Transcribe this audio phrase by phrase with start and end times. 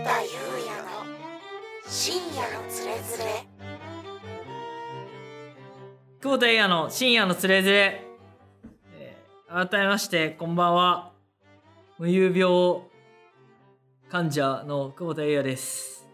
[0.00, 0.28] 田裕
[0.66, 1.04] 也の
[1.86, 3.46] 深夜のつれづれ。
[6.20, 8.04] 久保田裕也の深夜のつれづれ、
[8.98, 11.12] えー改めましてこんばんは。
[11.98, 12.82] 無遊病
[14.10, 16.08] 患者の久保田裕也です。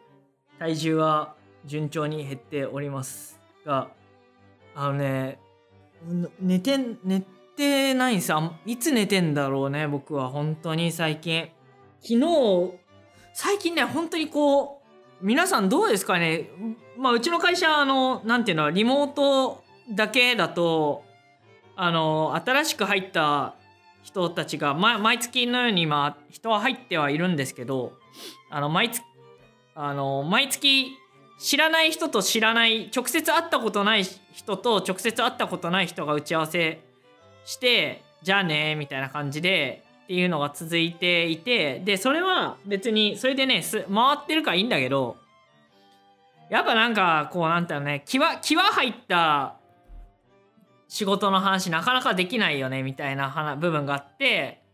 [0.58, 1.34] 体重は
[1.64, 3.88] 順調に減っておりますが
[4.74, 5.38] あのね
[6.38, 7.24] 寝て寝
[7.56, 8.56] てないんですよ。
[8.66, 10.28] いつ寝てんだろうね僕は。
[10.28, 11.48] 本当に最近。
[12.02, 12.79] 昨日
[13.42, 14.82] 最近ね本当にこ
[15.22, 16.50] う皆さんどうですかね？
[16.98, 21.04] まあうちの会社あのなんていうのリモートだけだと
[21.74, 23.54] あの新しく入った
[24.02, 27.94] 人たちが、ま、毎月のように今人は入ってはいるんですけど
[28.50, 29.02] あの毎月
[29.74, 30.88] あの毎月
[31.38, 36.82] 知らない人と知らない直接会ったことない人と直接会ったことない人が打ち合わせ
[37.46, 45.16] してじゃあねみたいな感じでっていうのが続いていてでそれは別にそれでね回ってるからいいんだけど
[46.50, 49.54] やっぱなんかこうなんていうのね気は気は入った
[50.88, 54.64] 仕事の話なかなかできないよねみたいな話部分があって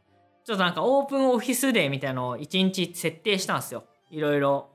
[0.47, 3.84] ちょっとなんかオープンオフィスデーみたいのを1日設定したんですよ。
[4.10, 4.70] いろいろ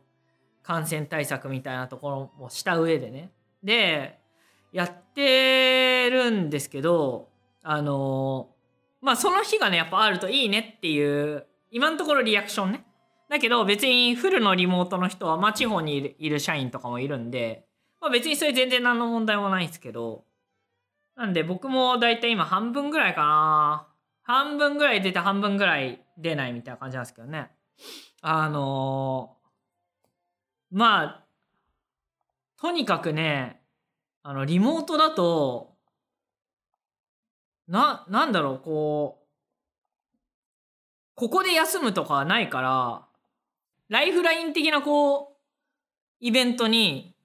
[0.61, 3.31] 感染対策みたいなところもした上でね。
[3.63, 4.19] で
[4.71, 7.29] やってるんですけど
[7.63, 8.50] あの
[9.01, 12.85] まあその日がねやっぱあるといいねっていう今のところリアクションね。
[13.29, 17.65] だけど別にフルのリモートの人は、まあ、地方にいる社員とかもいるんで、
[18.01, 20.25] まあ、別にそれ全然何の問題もないんですけど
[21.15, 23.87] なんで僕もだいたい今半分ぐらいかな。
[24.23, 27.49] 半分ぐらい出て半分ぐらい出ないみたいな感じなんですけどね。
[28.21, 29.37] あの
[30.71, 31.25] まあ
[32.59, 33.61] とにかくね
[34.23, 35.70] あのリモートだと
[37.71, 39.25] ななんだろうこう
[41.15, 43.07] ここで休むとかはないから
[43.87, 45.25] ライフライン的なこう
[46.19, 47.15] イベントに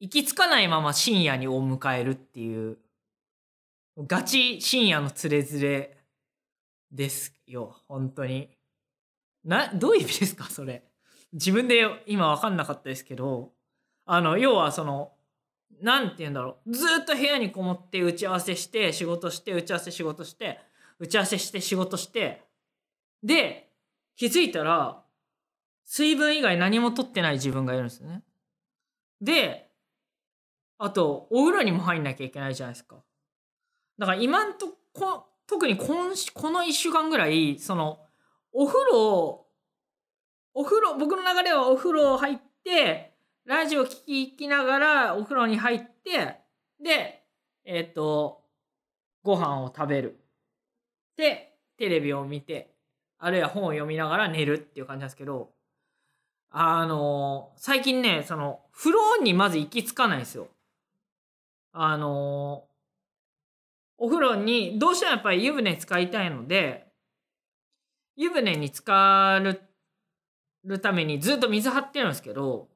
[0.00, 2.78] 行き着かないまま深夜にを迎えるっていう
[3.98, 5.96] ガチ深夜のつれづれ
[6.90, 8.50] ですよ本当に。
[9.44, 10.82] などういう意味ですかそれ。
[11.32, 13.52] 自分で今分かんなかったですけど
[14.06, 15.12] あの要はその
[15.80, 20.58] なんて言うんだろうずっと部屋にこもって打ち合わせして仕事して打ち合わせ仕事して
[20.98, 22.42] 打ち合わせして仕事して
[23.22, 23.70] で
[24.16, 25.02] 気づいたら
[25.84, 28.22] 水分以外何も取ってない自分がいるんですよね。
[29.20, 29.70] で
[30.78, 32.96] あとお風呂にも入んなきゃいけないじゃないですか。
[33.98, 38.00] だから今んとこ特に今しこの1週間ぐらいその
[38.52, 39.46] お風呂
[40.54, 43.13] お風呂僕の流れはお風呂入って
[43.46, 46.40] ラジオ聴きながらお風呂に入って
[46.82, 47.22] で
[47.66, 48.42] えっ、と
[49.22, 50.18] ご飯を食べる
[51.16, 52.74] でテレビを見て
[53.18, 55.50] あるいは本を読みながら寝るっていう感じなんですけど
[56.50, 60.48] あの最近ねその風呂にまず行き着かないんですよ。
[61.72, 62.64] あの
[63.98, 66.86] お風呂にどうしてもやっぱり湯船使いたいので
[68.16, 69.40] 湯船に浸か
[70.64, 72.68] るためにずっと水張ってるんですけど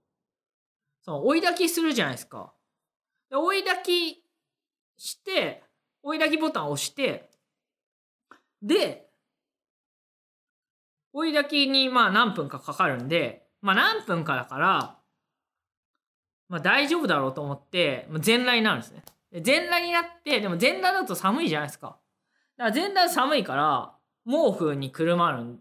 [1.08, 2.52] その追い炊きするじゃないですか。
[3.30, 5.62] で追い炊きして
[6.02, 7.30] 追い炊きボタンを押して
[8.60, 9.08] で
[11.14, 14.98] 追い炊きにまあ何分かかかるんでまあ何分かだから
[16.50, 19.02] まあ大丈夫だろうと思ってまあ全裸になるんですね。
[19.32, 21.97] で全裸になってでも全裸だと寒いじゃないですか。
[22.58, 23.94] だから全裸寒いから
[24.26, 25.58] 毛布にくるまるん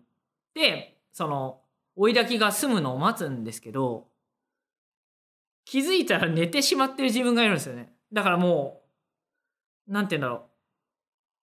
[0.53, 1.62] でその
[1.96, 4.07] 追い炊きが済むのを待つんですけど
[5.68, 7.92] 気づいたら寝てしまってる自分がいるんですよね。
[8.14, 8.84] だからも
[9.86, 10.46] うなんて言うんだろ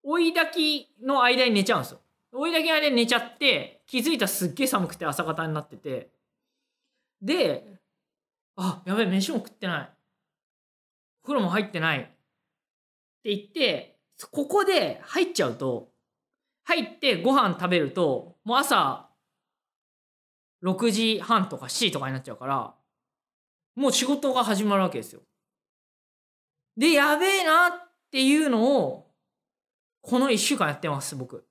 [0.05, 2.01] う追い炊きの間に寝ちゃうんですよ。
[2.33, 6.11] 追い炊きの間に寝ちゃって気づいたらすっげえ寒くて朝方になってて
[7.23, 7.81] で
[8.57, 9.91] あやべえ飯も食ってない
[11.23, 12.03] お風呂も入ってないっ
[13.23, 13.97] て言って
[14.31, 15.89] ここで入っちゃうと
[16.65, 19.09] 入ってご飯食べるともう朝
[20.63, 22.75] 6時半とか7時とかになっちゃうから
[23.75, 25.23] もう仕事が始まるわけですよ。
[26.77, 27.73] でやべえなっ
[28.11, 29.11] ていうのを
[30.03, 31.45] この1週間やってます僕。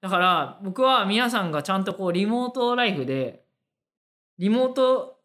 [0.00, 3.44] だから僕は皆さんがちゃんとこうリモートライフで
[4.38, 5.18] リモート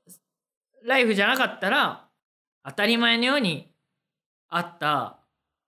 [0.84, 2.08] ライフじゃなかったら
[2.66, 3.72] 当たり前のように
[4.50, 5.20] あった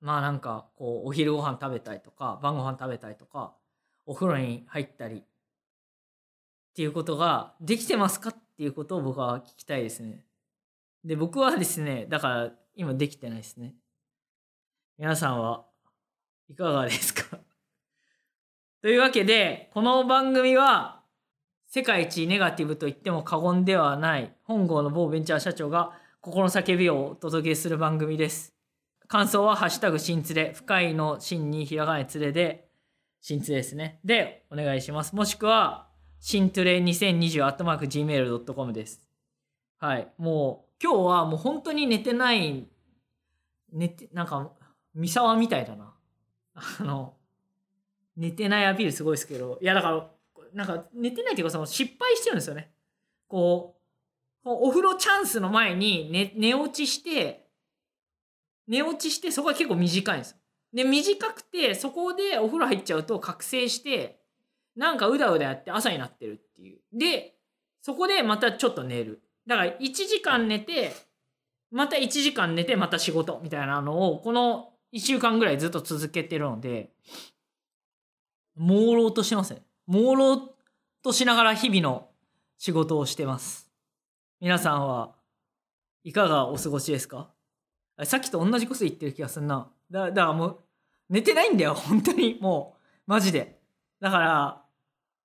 [0.01, 3.53] まあなんかこうお昼ご飯食べたりとか晩ご飯食べたりとか
[4.05, 5.23] お風呂に入ったりっ
[6.75, 10.25] ていうことができてますかっていうことを僕は聞きたいですね。
[11.03, 13.75] で僕はですねだから今できてないですね。
[14.97, 15.65] 皆さんは
[16.49, 17.37] いかがですか？
[18.81, 21.01] というわけでこの番組は
[21.67, 28.55] 世界一ネガティブと言っても過言ではない本郷の某ベンチャー社長が心の叫びをお届けする番組です。
[29.07, 32.67] 感想はハッシュタグ新連れ、深いの新にひらがな連れで、
[33.21, 33.99] 新連れですね。
[34.03, 35.15] で、お願いします。
[35.15, 35.84] もしくは、
[36.27, 38.99] 新トレ2020アットマーク gmail.com です。
[39.77, 40.11] はい。
[40.17, 42.65] もう、今日はもう本当に寝てない、
[43.71, 44.51] 寝て、なんか、
[44.95, 45.93] 三沢みたいだな。
[46.55, 47.13] あの、
[48.17, 50.11] 寝てないアピールすごいですけど、いやだから、
[50.51, 52.73] なんか寝てないっていうかその失敗してるんですよね。
[53.27, 53.79] こ
[54.45, 57.51] う、お風呂チャンスの前に寝寝落ちして、
[58.65, 60.37] 寝落ちしてそこが結構短いんですよ。
[60.73, 64.24] で、短くてそこでお風呂入っちゃうと覚醒して、
[64.75, 66.79] なんかうだうだやって朝になってるっていう。
[66.93, 67.35] で、
[67.81, 69.21] そこでまたちょっと寝る。
[69.47, 70.93] だから1時間寝て、
[71.71, 76.91] また1時間寝てまた仕事みたいなのをこの1週間ぐらいずっと続けてるので、
[78.57, 79.61] 朦朧としてますね。
[79.87, 80.53] 朦朧
[81.03, 82.09] としながら日々の
[82.57, 83.69] 仕事をしてます。
[84.39, 85.15] 皆さんは
[86.03, 87.29] いかがお過ごしですか？
[88.03, 89.69] さっきと同じこと言ってる気がするな。
[89.89, 90.59] だだからもう
[91.09, 92.37] 寝てないんだよ、本当に。
[92.41, 93.59] もう、マジで。
[94.01, 94.64] だから、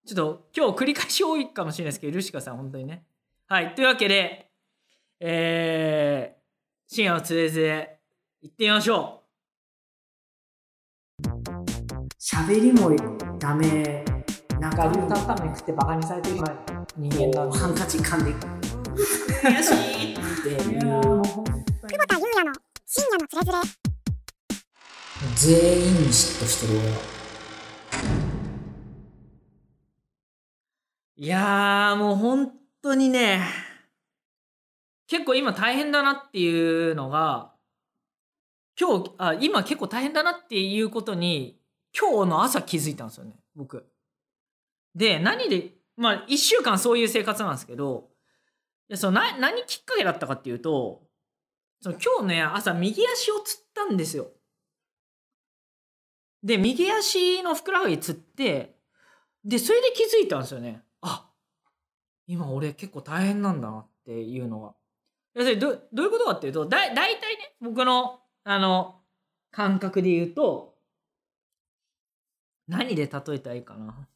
[0.06, 3.04] ちょっと今日繰り返し多いかもしれないですけど、ルシカさん本当にね。
[3.46, 3.74] はい。
[3.74, 4.50] というわけで、
[5.20, 8.00] えー、深夜のつれづれ、
[8.42, 9.20] 行ってみましょう。
[12.18, 12.90] 喋りも
[13.38, 14.04] ダメ。
[14.58, 16.36] なんか、ルータンタンメン食ってバカにされてる
[16.96, 17.58] 人間なんで。
[17.58, 18.32] ハンカチ噛んで、
[19.42, 20.80] 悔しいっていう。
[20.80, 21.22] 久保
[22.06, 22.52] 田裕也の
[22.86, 23.58] 深夜のつれづれ
[25.36, 27.19] 全員に嫉妬してる俺は。
[31.22, 32.50] いやーもう本
[32.80, 33.42] 当にね、
[35.06, 37.52] 結構今大変だなっていうのが、
[38.80, 41.60] 今日、あ、今結構大変だなっていうことに、
[41.94, 43.84] 今日の朝気づいたんですよね、僕。
[44.94, 48.08] で、何で、まあ一週間そういう生活なんですけど、
[48.88, 51.02] でそのな何きっかけだったかっていうと、
[51.82, 54.28] その今日ね、朝右足をつったんですよ。
[56.42, 58.78] で、右足のふくらはぎつって、
[59.44, 60.82] で、それで気づいたんですよね。
[61.02, 61.30] あ、
[62.26, 64.74] 今俺結構大変なんだなっていうのが。
[65.34, 69.00] 要するにどどういうことかっていうと、だだいたいね、僕の、あの、
[69.50, 70.76] 感覚で言うと、
[72.66, 74.08] 何で例えたらいいかな。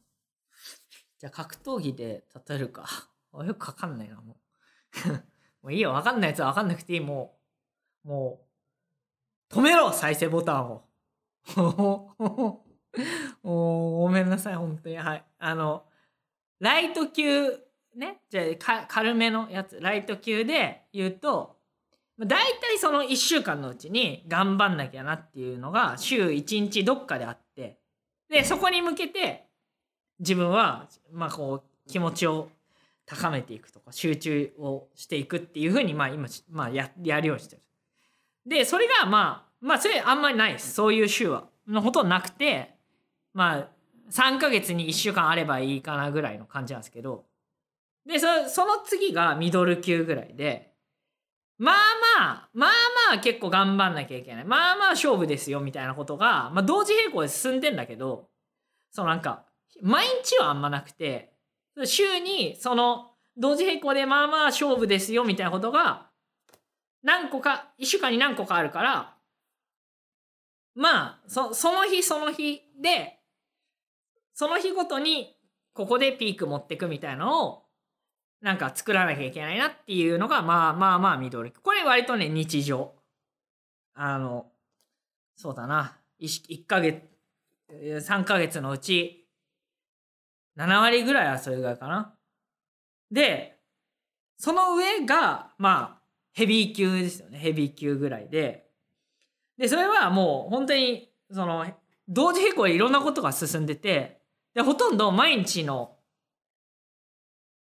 [1.17, 2.87] じゃあ格闘技で例えるか。
[3.45, 5.09] よくわかんないな、もう。
[5.63, 7.37] もういいよ、わかんないやつはわかんなくていい、も
[8.05, 8.07] う。
[8.07, 8.47] も
[9.51, 10.87] う、止めろ再生ボタンを。
[13.43, 14.97] おごめんなさい、本当に。
[14.97, 15.25] はい。
[15.37, 15.85] あの、
[16.59, 17.49] ライト級、
[17.95, 21.55] ね、じゃあ軽めのやつ、ライト級で言うと、
[22.19, 27.77] 大体その1週間のうちに頑張んなきゃなっていうのが週1日どっかであって、
[28.29, 29.47] で、そこに向けて
[30.19, 32.49] 自分は、まあこう、気持ちを
[33.05, 37.61] 高めていくとか、集中をしていくっていうふうに、まあ今、まあや、やるようにしてる。
[38.45, 40.73] で、それがまあ、まあそれあんまりないです。
[40.73, 41.47] そういう週は。
[41.67, 42.75] のほとんどなくて、
[43.33, 43.67] まあ、
[44.11, 47.25] 3ヶ月に1週間あればいいかなぐらいの感じなんですけど、
[48.05, 50.73] で、その次がミドル級ぐらいで、
[51.57, 51.75] まあ
[52.19, 52.69] まあ、まあ
[53.11, 54.45] まあ結構頑張んなきゃいけない。
[54.45, 58.29] まあまあ勝負ですよみたいなことが、まあ同時並行で進んでんだけど、
[58.91, 59.45] そのなんか、
[59.81, 61.33] 毎日はあんまなくて、
[61.85, 66.09] 週にその同時並行でまあまあ勝負ですよみたいなことが、
[67.03, 69.15] 何個か、一週間に何個かあるから、
[70.75, 73.14] まあ、そその日その日で、
[74.35, 75.35] その日ごとに
[75.73, 77.63] ここでピーク持ってくみたいのを、
[78.41, 81.51] なんか作らなきゃいけないなっていうのが、まあまあまあミドル。
[81.63, 82.93] これ割とね、日常。
[83.93, 84.51] あの、
[85.35, 85.97] そうだな。
[86.21, 87.01] 1, ヶ月、
[87.69, 89.25] えー3ヶ月のうち、
[90.57, 92.13] 7割ぐらいはそれぐらいかな。
[93.11, 93.57] で、
[94.37, 96.01] その上が、まあ、
[96.33, 97.37] ヘビー級ですよね。
[97.39, 98.67] ヘビー級ぐらいで。
[99.57, 101.65] で、それはもう本当に、その、
[102.09, 104.14] 同時並行でいろんなことが進んでて、
[104.55, 105.97] で、ほとんど毎日の、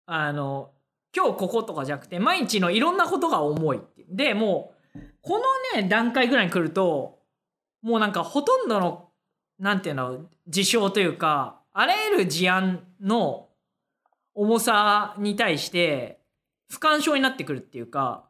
[0.07, 0.71] あの、
[1.15, 4.05] 今日こことかじゃなくて、毎日のいろんなことが重いってい。
[4.09, 5.39] で、もう、こ
[5.73, 7.19] のね、段階ぐらいに来ると、
[7.81, 9.09] もうなんかほとんどの、
[9.59, 13.49] なんていうの、事象というか、あらゆる事案の
[14.33, 16.19] 重さに対して、
[16.69, 18.27] 不干渉になってくるっていうか、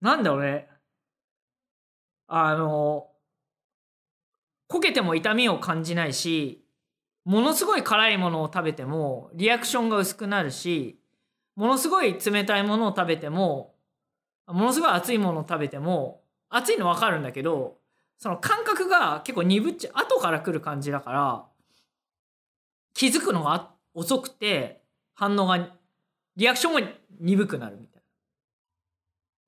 [0.00, 0.68] なんだろうね。
[2.28, 3.08] あの、
[4.68, 6.64] こけても痛みを感じないし、
[7.24, 10.98] ものすごい辛いものを食べてもリアクションが薄くなるし、
[11.56, 13.74] ものすごい冷たいものを食べても、
[14.46, 17.78] ものすごい熱いものを食べても、熱いのわかるんだけど、
[18.18, 21.46] その感覚が結構鈍っちゃ、後から来る感じだから、
[22.94, 24.82] 気づくのが遅くて、
[25.14, 25.70] 反応が、
[26.36, 26.80] リアクションが
[27.20, 28.02] 鈍くなるみたい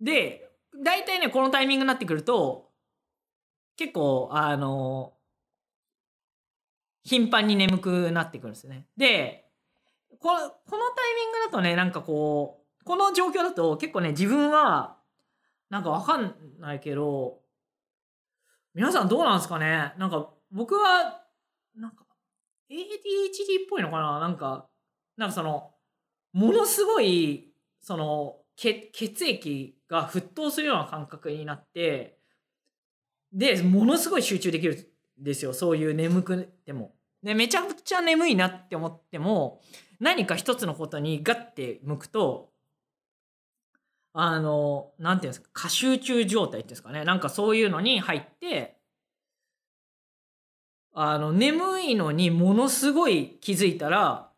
[0.00, 0.06] な。
[0.06, 0.50] で、
[0.82, 2.70] 大体ね、このタイミングになってくると、
[3.76, 5.14] 結構、あの、
[7.04, 8.86] 頻繁に眠くなってくるんですよね。
[8.96, 9.46] で、
[10.18, 14.98] この、このタイミングだとね、なんかこう、この状況だと結構ね、自分は、
[15.70, 17.40] なんかわかんないけど、
[18.74, 19.94] 皆さんどうなんですかね？
[19.98, 21.22] なんか僕は、
[21.74, 22.04] なんか
[22.70, 24.20] ADHD っぽいのかな？
[24.20, 24.68] なんか、
[25.16, 25.74] なんかその、
[26.32, 28.90] ものすごい、その、血
[29.24, 32.18] 液が沸騰するような感覚になって
[33.32, 34.91] でものすごい集中できる
[35.22, 36.92] ですよそういう眠くても。
[37.22, 39.60] でめちゃくちゃ眠いなって思っても
[40.00, 42.50] 何か一つのことにガッて向くと
[44.12, 48.76] あのなんていうんですか過集中状態っていうんですかねなんかそういうのに入って
[50.92, 54.32] あの眠いのにものすごい気づいたら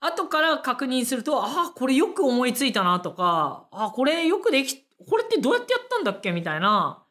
[0.00, 7.02] 後から確認すると、ああ、これよく思いついたなとか、ああ、これよくでき、これってどうやってやったんだっけみたいな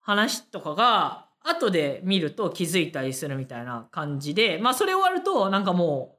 [0.00, 6.16] 話とかが、後で見ると気づいたりするみたいな感じで、まあそれ終わると、なんかも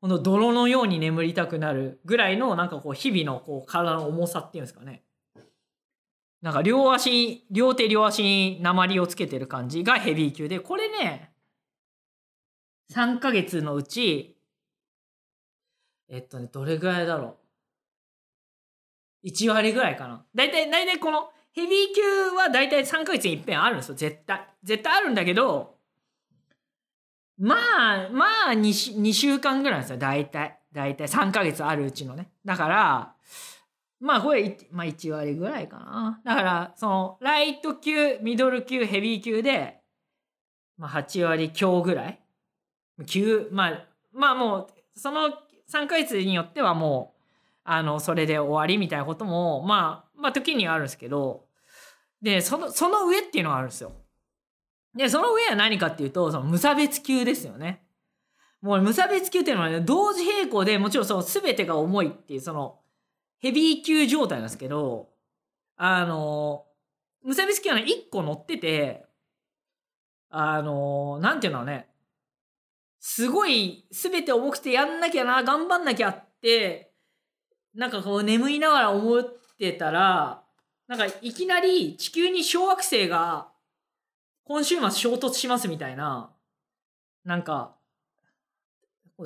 [0.02, 5.04] この泥のように眠りたくなるぐらいの、なんかこう、日々のこう体の重さっていうんですかね。
[6.42, 11.32] なんか両足、両手両足に鉛をつけてる感じがヘビー級で、これね、
[12.92, 14.36] 3ヶ月のうち、
[16.08, 17.36] えっとね、どれぐらいだろ
[19.24, 19.28] う。
[19.28, 20.24] 1割ぐらいかな。
[20.34, 24.46] だいたい、だいたいこのヘビー級はだいたい3ヶ月に一遍あるんですよ、絶対。
[24.62, 25.74] 絶対あるんだけど、
[27.36, 30.58] まあ、まあ2、2週間ぐらいなんですよ、だいたい。
[30.72, 32.30] だいたい3ヶ月あるうちのね。
[32.44, 33.14] だから、
[33.98, 36.20] まあこれ、まあ1割ぐらいかな。
[36.24, 39.80] だから、その、ライト級、ミドル級、ヘビー級で、
[40.76, 42.20] まあ8割強ぐらい。
[43.06, 45.30] 級、まあ、まあもう、その
[45.68, 47.20] 3ヶ月によってはもう、
[47.64, 51.47] あの、それで終わりみたいなことも、まあ、まあ、時にはあるんですけど、
[52.22, 53.92] で、その、その上っていうのがあるんですよ。
[54.94, 57.84] で、その上は何かっていうと、その無差別級ですよね。
[58.60, 62.80] もう無差別級っていうのはね、同時並行でもちろんその全てが重いっていう、その、
[63.38, 65.10] ヘビー級状態なんですけど、
[65.76, 66.66] あの、
[67.22, 69.06] 無差別級はね、1個乗ってて、
[70.30, 71.88] あの、なんていうのね、
[73.00, 76.92] すごい全て重くてやんなきゃな頑張んなきゃって
[77.74, 79.24] なんかこう眠いながら思っ
[79.58, 80.42] てたら
[80.88, 83.48] なんかいきなり地球に小惑星が
[84.44, 86.30] 今週末衝突しますみたいな
[87.24, 87.76] なんか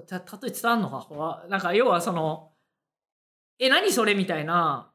[0.09, 1.45] た例え伝わんのか？
[1.49, 2.50] なんか要はその
[3.59, 4.90] え何それみたいな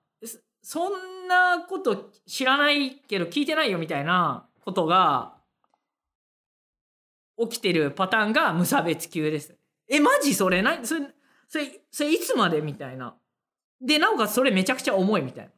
[0.61, 5.35] そんなこと知らないけど聞いてないよみたいなことが
[7.39, 9.55] 起きてるパターンが無差別級です。
[9.87, 10.63] え、マジそれ？
[10.63, 11.01] なそれ、
[11.47, 12.61] それ、それいつまで？
[12.61, 13.15] みたいな。
[13.79, 15.51] で、なおかつそれめちゃくちゃ重いみたいな。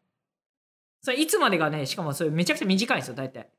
[1.02, 3.50] それいつまでがね、しかもそれめちゃくちゃ短いんですよ、大体。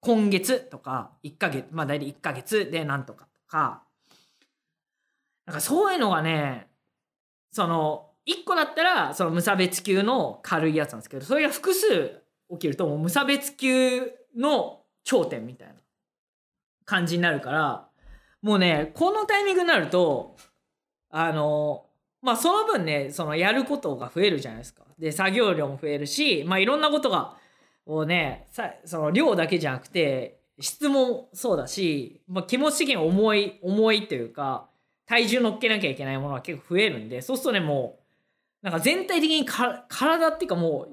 [0.00, 3.82] 今月とか、1ヶ月、まあ大体1ヶ月でなんとかとか。
[5.46, 6.68] なんかそういうのがね、
[7.52, 15.74] その、1個だったら、その無差別級の軽いやつなんですけど、それが複数起きると、もう無差別級の頂点みたいな。
[16.86, 17.88] 感じになるから
[18.40, 20.36] もうねこのタイミングになると
[21.10, 21.84] あの
[22.22, 24.84] まあその分ねそのやることが増えるじゃないですか。
[24.98, 27.36] で作業量も増えるしまあいろんなことが
[27.86, 34.68] もうねさその量だけじゃなくて質もそうだし、まあ、気持ち的に重い重いというか
[35.06, 37.98] 体重乗っけなきゃいけないものが結構増えるんでそうするとねも
[38.62, 40.88] うなんか全体的にか体っていうかも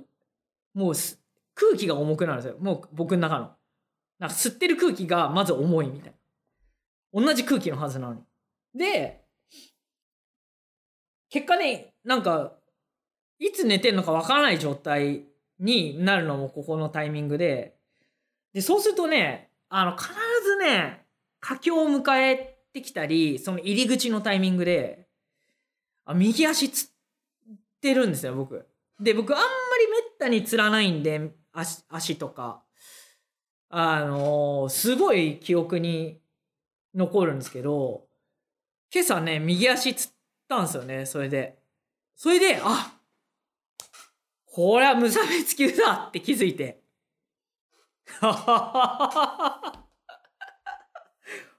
[0.75, 0.93] うもう
[1.55, 3.51] 空気が重くなるんですよもう僕の中の。
[4.19, 6.13] なんか吸ってる空気がまず重いみたい
[7.13, 7.21] な。
[7.21, 8.21] 同じ空気のはずなのに。
[8.73, 9.22] で、
[11.33, 12.53] 結果ね、なんか、
[13.39, 15.23] いつ寝てんのかわからない状態
[15.57, 17.73] になるのもここのタイミングで、
[18.53, 20.13] で、そうするとね、あの、必
[20.43, 21.07] ずね、
[21.39, 25.07] 佳境を迎えてきたり、その入り口のタイミングで、
[26.05, 26.89] あ右足つっ
[27.81, 28.67] てるんですよ、僕。
[28.99, 32.63] で、僕あんまりめったにつらないんで、足足とか。
[33.69, 36.21] あのー、すごい記憶に
[36.93, 38.05] 残るんですけど、
[38.93, 40.12] 今朝ね、右足つっ
[40.47, 41.59] たんですよね、それで。
[42.15, 42.99] それで、あ
[44.45, 46.83] これは無差別級だって気づいて。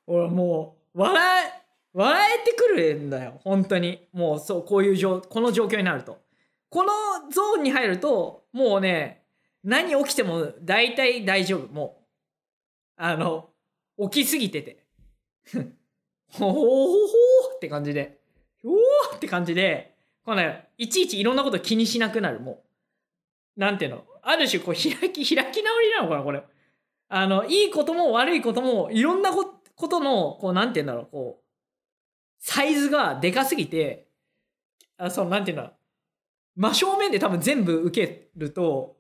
[0.07, 1.53] 俺もう、笑え、
[1.93, 4.07] 笑えてくるんだよ、本当に。
[4.13, 6.23] もう、そう、こういう状、この状況になると。
[6.71, 6.93] この
[7.31, 9.25] ゾーンに入ると、もうね、
[9.65, 12.05] 何起きても大体大丈夫、もう。
[12.97, 13.51] あの、
[13.99, 14.85] 起きすぎてて。
[16.33, 17.13] ほほほほ
[17.57, 18.21] って感じで。
[18.65, 19.95] おーって感じで、
[20.25, 22.65] こうね、いちいちいろんなこと気にしなくなる、も
[23.57, 23.61] う。
[23.61, 24.05] なんていうの？
[24.23, 26.43] ある種、こう、開き、開き直りなのかな、これ。
[27.09, 29.45] あの、いいことも悪いことも、いろんなこ
[29.89, 31.45] との、こう、なんていうんだろう、こう、
[32.39, 34.09] サイズがでかすぎて、
[34.97, 35.73] あその、なんていうんだろう、
[36.57, 38.97] 真正面で多分全部受けると、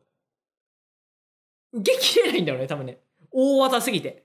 [1.72, 2.98] 受けきれないんだろうね、多分ね。
[3.30, 4.24] 大技すぎて。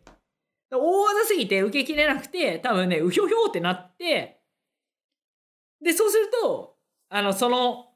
[0.72, 4.38] 大技すぎて受けきれなくて、多分ね、うひょひょってなって、
[5.81, 6.75] で、そうすると、
[7.09, 7.88] あの、その、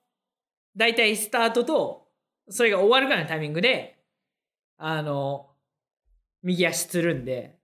[0.76, 2.08] 大体スタートと、
[2.50, 4.00] それが終わるぐらいのタイミングで、
[4.78, 5.50] あの、
[6.42, 7.58] 右足つるんで、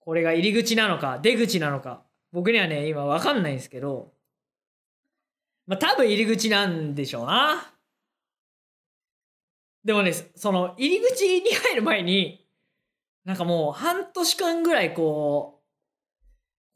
[0.00, 4.12] これが入り口なのか、出口なのか、僕にはね、今わかんないんですけど、
[5.66, 7.74] まあ多分入り口なんでしょうな。
[9.84, 12.46] でもね、その入り口に入る前に、
[13.24, 15.55] なんかもう半年間ぐらいこう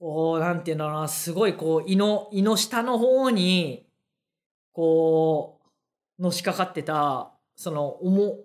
[0.01, 3.87] う、こう、なんていうんだろうな、すごいこう、胃の、胃の下の方に、
[4.73, 5.61] こ
[6.19, 8.45] う、のしかかってた、その、重、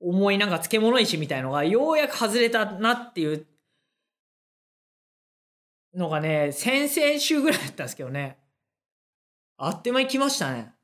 [0.00, 3.46] 重いなんか漬物石みたいのが、ようやく外れたなっていう
[5.94, 8.38] のがね、先々週ぐらいだったんですけどね。
[9.56, 10.74] あっという間に来ましたね。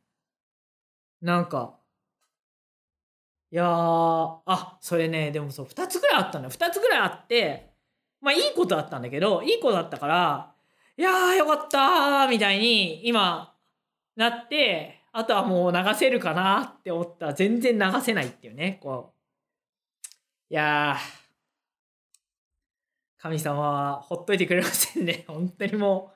[1.21, 1.79] なんか、
[3.53, 3.67] いやー、
[4.47, 6.51] あ、それね、でもそう、二つぐらいあったんだよ。
[6.51, 7.70] 二つぐらいあって、
[8.21, 10.55] まあいいことだったんだけど、いいことだったから、
[10.97, 13.55] いやーよかったーみたいに今
[14.17, 19.21] なって、あとはもう流せるかなって思ったら全然流せないっていうね、こう。
[20.53, 21.21] いやー、
[23.19, 25.25] 神様はほっといてくれませんね。
[25.29, 26.13] 本当にも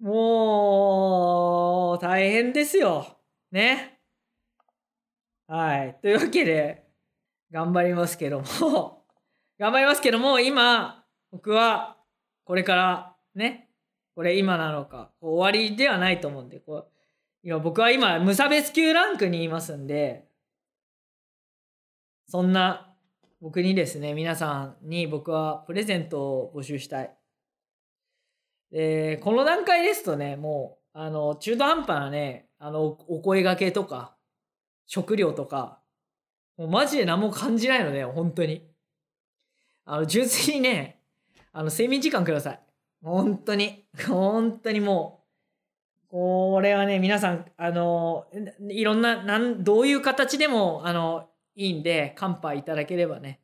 [0.00, 3.18] う、もう、大変ですよ。
[3.50, 4.00] ね。
[5.46, 5.98] はい。
[6.02, 6.86] というわけで、
[7.50, 9.06] 頑張りますけども
[9.58, 10.97] 頑張りますけども、今、
[11.30, 11.96] 僕は、
[12.44, 13.68] これから、ね、
[14.14, 16.90] これ今なのか、終わりではないと思うんで、こう、
[17.42, 20.26] 今僕は今、無差別級ランクにいますんで、
[22.26, 22.94] そんな
[23.40, 27.16] 僕にですね、皆さんに僕はプレゼントを募集したい。
[28.72, 34.16] で、この段階ですとね、もう、あの、中途半端なね、あの、お声掛けとか、
[34.86, 35.80] 食料とか、
[36.56, 38.68] もうマジで何も感じないので、本当に。
[39.84, 40.97] あの、純粋にね、
[41.58, 42.60] あの、睡眠時間ください。
[43.02, 43.84] 本当に。
[44.06, 45.24] 本当にも
[46.06, 48.28] う、これはね、皆さん、あの、
[48.68, 53.40] いろんな、なん、どういう形でも、あの、いいんで、乾杯いただければね、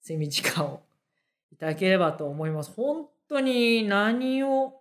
[0.00, 0.84] 睡眠時間を
[1.50, 2.72] いただければと思います。
[2.76, 4.80] 本当に何を、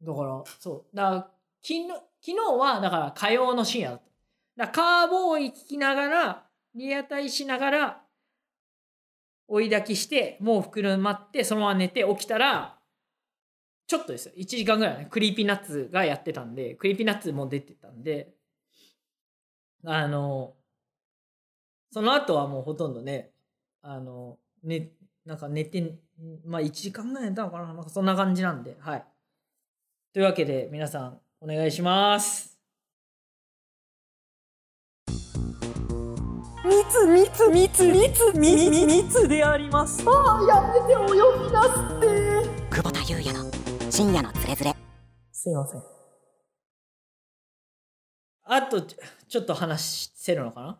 [0.00, 0.96] だから、そう。
[0.96, 1.16] だから、
[1.60, 4.02] 昨日、昨日は、だから火曜の深夜だっ
[4.56, 4.64] た。
[4.64, 8.01] だカーボーイ聞きながら、リアタイしながら、
[9.48, 12.78] 追い焚きして、もう袋待って、そのまま寝て起きたら、
[13.86, 14.32] ちょっとですよ。
[14.36, 18.34] 1時間ぐらいね、 Creepy Nuts がやってたんで、 Creepy Nuts も出てたんで、
[19.84, 20.54] あの、
[21.90, 23.32] その後はもうほとんどね、
[23.82, 24.92] あの、ね、
[25.26, 25.98] なんか寝て、
[26.46, 29.04] まあ1時間ぐらい寝たのかななんかそんな感じなんで、はい。
[30.12, 32.51] というわけで皆さんお願いします。
[36.64, 40.04] 密密密密密密であります。
[40.06, 42.06] ああやめてお呼びなすって。
[42.70, 43.50] 久保田裕也の
[43.90, 44.76] 深夜のつれづれ
[45.32, 45.82] すいません。
[48.44, 50.78] あとちょっと話せるのかな？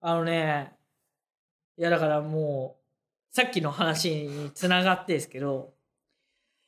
[0.00, 0.72] あのね
[1.76, 2.76] いやだからも
[3.30, 5.74] うさっきの話につながってですけど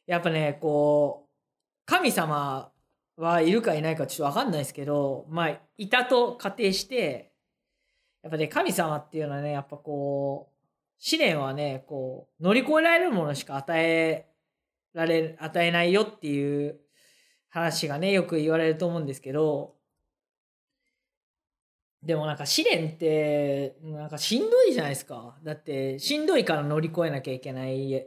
[0.07, 1.31] やっぱねこう
[1.85, 2.71] 神様
[3.16, 7.30] はいるかいないかちょっと分かんないですけどまあいたと仮定して
[8.22, 10.56] やっぱね、神様っていうのはね、やっぱこう、
[10.98, 14.30] 試練はね、こう、乗り越えられるものしか与え
[14.92, 16.80] られ、与えないよっていう
[17.48, 19.76] 話がね、よく言われると思うんですけど、
[22.02, 25.38] でもなんか試練って、なんかしんどいじゃないですか。
[25.42, 28.06] だって、しんどいから乗り越えなきゃいけない、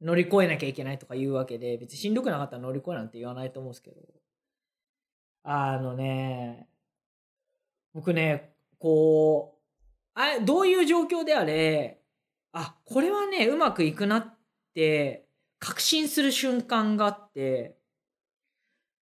[0.00, 4.00] 乗り越えなきゃいけないとか言うわけで、別にしんどくなかったら乗り越えなんて言わないと思うんですけど。
[5.44, 6.68] あのね、
[7.94, 12.00] 僕ね、こう、あどういう状況であれ、
[12.52, 14.38] あ、これはね、うまくいくなっ
[14.74, 15.26] て
[15.58, 17.76] 確信する瞬間があって、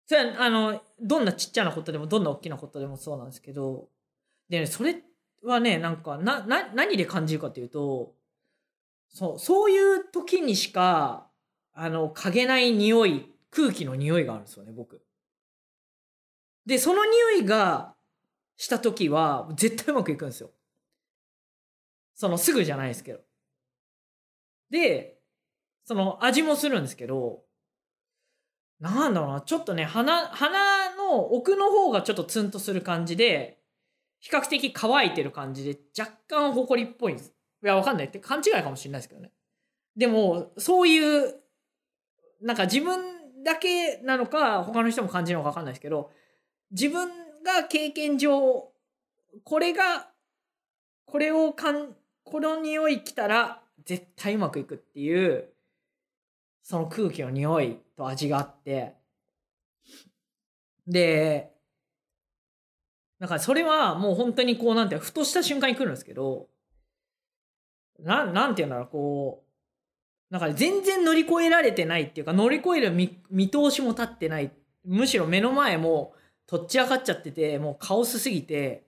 [0.05, 3.89] それは、あの、どんなちっちゃなことでも、どんな大きなことでもそうなんですけど、
[4.49, 5.01] でね、それ
[5.43, 8.13] はね、なんか、な、な、何で感じるかというと、
[9.09, 11.29] そう、そういう時にしか、
[11.73, 15.01] あの、嗅げない匂い、空気の匂いがあるんですよね、僕。
[16.65, 17.95] で、その匂いが
[18.63, 20.49] した時は絶対うまくいくんですよ。
[22.15, 23.19] そのすぐじゃないですけど。
[24.69, 25.19] で、
[25.83, 27.43] その味もするんですけど、
[28.79, 33.59] なんだろうな、ちょっとね、鼻、鼻の奥の方がちょっとツンとする感じで、
[34.21, 37.33] 比較的乾いてる感じで、若干ホコリっぽいんです。
[37.63, 39.33] いや、わかんないって勘違いかもしれないですけどね。
[39.97, 41.35] でも、そういう、
[42.41, 46.11] なんか自分だけなのか、他の人も感じるのかわかんないですけど、
[46.71, 48.71] 自分が経験上、
[49.43, 50.09] これが、
[51.05, 55.49] これをかん、この匂い来たら絶対うまくいくっていう、
[56.63, 58.95] その空気の匂いと味があって、
[60.87, 61.53] で、
[63.19, 66.47] なんかそれはもう本当にこうなんてふとした瞬間に来るんですけど、
[67.99, 69.43] な、なんていうんだろう、こ
[70.29, 74.51] う、なんか全然乗り越えられてないっていうか、乗り越える見見通しも立ってない。
[74.85, 76.15] むしろ目の前も
[76.47, 78.85] とっち上がっちゃってて、もうカオスすぎて、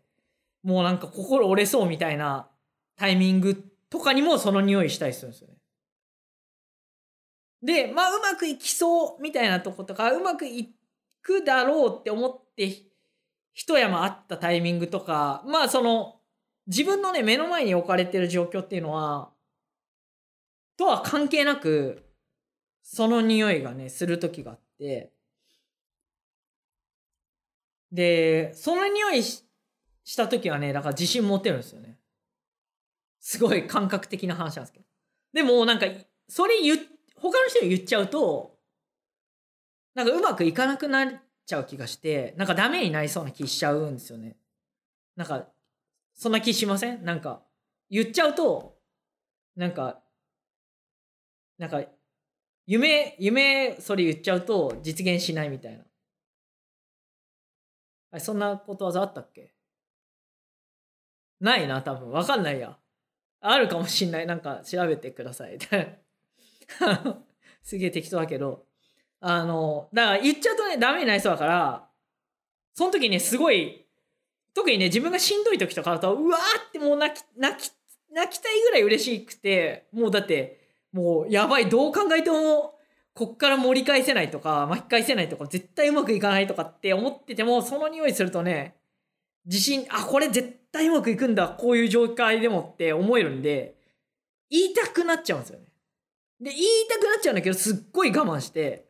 [0.64, 2.50] もうなんか心折れそうみたいな
[2.98, 3.56] タイミング
[3.90, 5.56] とかにもその匂いしたりするんですよね。
[7.62, 10.76] で、まあうまくいきそうみたいなとことか、うまくい
[11.22, 12.70] くだろうって思って
[13.54, 16.20] 一山あったタイミングとか、まあその
[16.68, 19.32] 自分のね目の前に置かれてる状況っていうのは、
[20.78, 22.04] とは関係なく、
[22.84, 25.12] その匂いがね、する時があって、
[27.92, 29.44] で、その匂いし
[30.04, 31.98] した時はね、だから自信持てるんですよね。
[33.20, 34.86] すごい感覚的な話なんですけど。
[35.34, 35.88] でもなんか、
[36.30, 36.78] それ言、
[37.16, 38.56] 他の人に言っちゃうと、
[39.96, 41.08] なんかうまくいかなくなっ
[41.46, 44.38] ちゃう気がして、なんかダメになりそうな気しちゃうんですよね。
[45.16, 45.48] なんか、
[46.14, 47.04] そんな気しません？
[47.04, 47.42] なんか、
[47.90, 48.78] 言っちゃうと、
[49.56, 50.04] なんか、
[51.58, 51.82] なんか、
[52.68, 55.84] 夢、夢、それ言っちゃうと実現しないみたいな。
[58.16, 59.54] あそんなことわざあったっけ？
[61.40, 62.12] ないな、多分。
[62.12, 62.78] わかんないや。
[63.42, 64.26] あるかもしんない。
[64.26, 65.58] なんか調べてください。
[67.62, 68.66] すげえ適当だけど。
[69.20, 71.90] あの、だから言っちゃうとね、ダメになりそうだから、
[72.74, 73.88] その時ね、すごい、
[74.54, 77.74] 特にね、自分がしんどい時とかだと、うわーってもう泣き、泣き、
[78.12, 82.75] 泣きたいぐらい嬉しくて、もうだって、もうやばい、どう考えても、
[83.16, 88.76] こっから盛り返せないとか、巻き返せないとか、絶対うまくいかないとかって思ってても、その匂いするとね、
[89.46, 93.78] 自信、あ、これ絶対うまくいくんだ、こういう状態でもって思えるんで、
[94.50, 95.66] 言いたくなっちゃうんですよね。
[96.42, 98.90] で、言いたくなっちゃうんだけど、すっごい我慢して、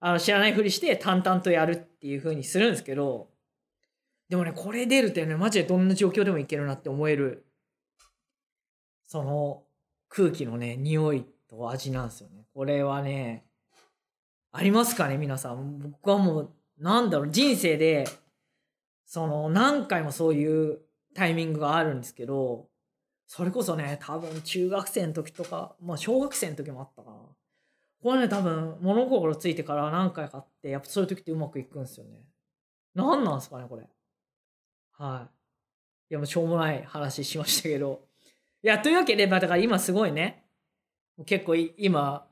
[0.00, 3.30] あの、知らないふりして淡々とやるっていう風にするんですけど、
[4.28, 7.46] でもね、これ出るってね、マジでどんな状況でもいけるなって思える、
[9.06, 9.62] その
[10.10, 12.41] 空気のね、匂いと味なんですよね。
[12.54, 13.46] これはね、
[14.52, 15.78] ありますかね、皆さん。
[15.78, 18.06] 僕はもう、なんだろう、人生で、
[19.06, 20.80] その、何回もそういう
[21.14, 22.68] タイミングがあるんですけど、
[23.26, 27.16] それこそね、多分中学生の時とか、まあ小学生の時もあったかな。
[28.02, 32.20] これね、多分物心ついてから何回かあって、やっぱそういう時ってうまくいくんですよね。
[32.94, 33.88] 何なんですかね、これ。
[34.98, 36.12] はい。
[36.12, 38.06] いや、もうしょうもない話しましたけど。
[38.62, 40.44] いや、というわけで、まあだから今すごいね、
[41.24, 42.28] 結構今、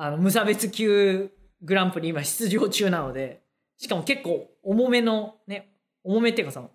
[0.00, 1.28] あの、無差別級
[1.60, 3.42] グランプリ今出場中なので、
[3.76, 6.70] しかも結構重めのね、重めっていうかその、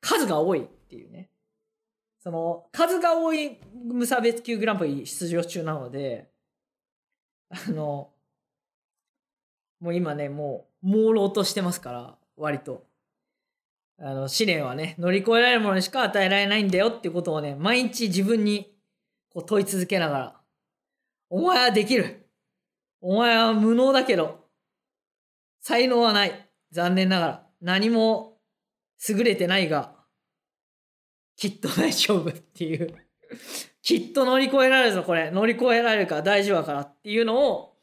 [0.00, 1.28] 数が多いっていうね。
[2.20, 6.30] その、数が多い無差別級グランプリ出場中なので、
[7.50, 8.10] あの、
[9.78, 12.86] もう今ね、もう、朦朧としてますから、割と。
[13.98, 18.74] あの、試練はね、乗り越えられるものにしか与えられないんだよっていうことをね、毎日自分に
[19.28, 20.40] こう問い続けながら、
[21.28, 22.23] お前はできる。
[23.06, 24.46] お前は無能だけど、
[25.60, 26.48] 才能はない。
[26.72, 27.46] 残念ながら。
[27.60, 28.38] 何も
[29.06, 29.94] 優れてないが、
[31.36, 32.96] きっと大丈夫っていう。
[33.82, 35.30] きっと乗り越えられるぞ、これ。
[35.30, 37.76] 乗り越えられるから大丈夫だからっていうのを、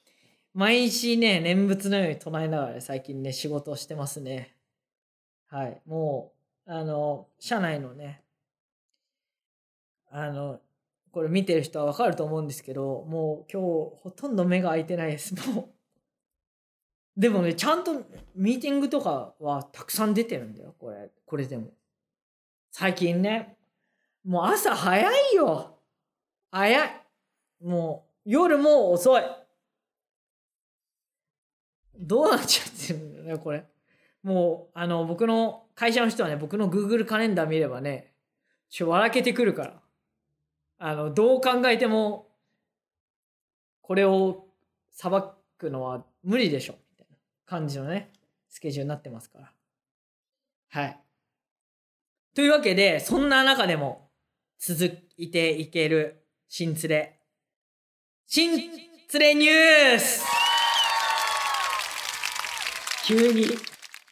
[0.55, 4.55] 毎日ね、念仏のように唱えながら、ね、最近ね、仕事をしてますね。
[5.49, 5.79] はい。
[5.85, 6.33] も
[6.65, 8.23] う、あの、社内のね、
[10.09, 10.59] あの、
[11.11, 15.35] これ見てる人はわかると思うんですけど、もう今日ほとんど目が開いてないです。
[15.51, 17.19] もう。
[17.19, 21.11] でもね、ちゃんとミーティングとかはたくさん出てるんだよ、これ。
[21.25, 21.71] これでも。
[22.71, 23.57] 最近ね、
[24.23, 25.79] もう朝早いよ。
[26.51, 27.01] 早い。
[27.61, 29.23] もう夜も遅い。
[31.97, 33.65] どうなっちゃってるんだよね、これ。
[34.23, 38.13] もう、あの、僕の会社の人はね、僕の Google カレンダー見ればね、
[38.69, 39.81] ちょ、笑けてくるから。
[40.83, 42.27] あの、どう考えても、
[43.83, 44.47] これを
[44.89, 45.11] 裁
[45.59, 48.11] くのは無理でしょ、みたいな感じのね、
[48.49, 49.53] スケジュールになってますから。
[50.71, 50.99] はい。
[52.33, 54.09] というわけで、そんな中でも
[54.57, 57.19] 続いていける新連れ。
[58.25, 60.25] 新連れニュース
[63.05, 63.45] 急に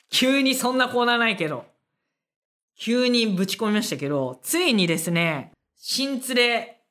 [0.09, 1.65] 急にそんなコーナーないけど
[2.77, 6.81] 急にぶち込みましたけどついにですね新連れ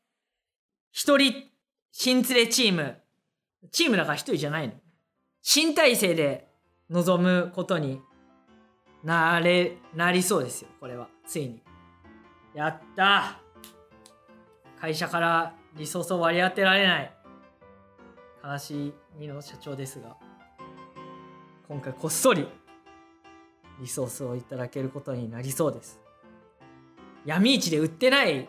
[0.92, 1.44] 一人
[1.92, 2.96] 新連れチーム。
[3.70, 4.74] チームだから一人じゃないの。
[5.42, 6.48] 新体制で
[6.88, 8.00] 臨むことに
[9.04, 11.08] なれなりそうですよこれは。
[11.26, 11.62] ついに。
[12.54, 13.40] やった。
[14.80, 17.12] 会社からリソースを割り当てられない。
[18.42, 20.16] 悲しいの社長ですが。
[21.68, 22.48] 今回こっそり
[23.82, 26.00] リソースをいただけることになりそうです。
[27.26, 28.48] 闇市で売ってない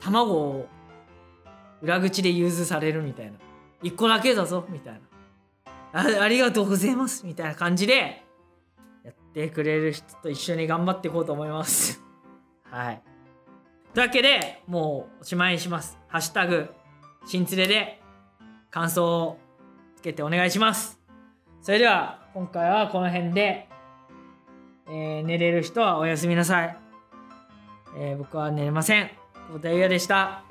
[0.00, 0.68] 卵を
[1.82, 3.32] 裏口で融通されるみたいな。
[3.82, 5.00] 1個だけだぞみたいな。
[5.92, 8.24] あありがとうございますみたいな感じで
[9.04, 12.02] やってくれる人と一緒に頑張っていこうと思います。
[12.70, 13.02] はい。
[13.94, 15.98] というわけでもうおしまいにします。
[16.08, 16.74] ハッシュタグ
[17.24, 18.02] 新連れで
[18.70, 19.38] 感想を
[19.96, 21.00] つけてお願いします。
[21.62, 23.68] それでは今回はこの辺で、
[24.88, 26.76] えー寝れる人はおやすみなさい、
[27.98, 29.10] えー僕は寝れません。
[29.48, 30.47] 久保田裕也でした。